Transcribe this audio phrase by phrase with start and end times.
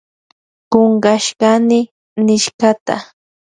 [0.71, 1.79] Kunkashkani
[2.25, 2.95] nishkata.